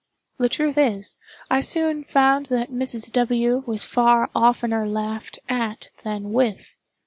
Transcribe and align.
The 0.39 0.49
truth 0.49 0.79
is, 0.79 1.15
I 1.51 1.61
soon 1.61 2.05
found 2.05 2.47
that 2.47 2.71
Mrs. 2.71 3.11
W. 3.11 3.61
was 3.67 3.83
far 3.83 4.31
oftener 4.33 4.87
laughed 4.89 5.37
at 5.47 5.91
than 6.03 6.33
with. 6.33 6.75